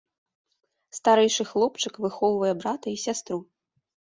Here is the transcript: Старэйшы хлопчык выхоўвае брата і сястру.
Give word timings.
Старэйшы 0.97 1.43
хлопчык 1.51 1.93
выхоўвае 2.07 2.53
брата 2.63 2.87
і 2.97 2.97
сястру. 3.05 3.39